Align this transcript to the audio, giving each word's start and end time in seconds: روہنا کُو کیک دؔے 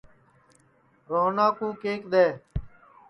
روہنا 1.09 1.47
کُو 1.57 1.67
کیک 1.81 2.01
دؔے 2.11 2.27